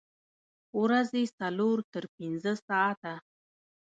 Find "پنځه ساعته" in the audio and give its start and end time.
2.15-3.13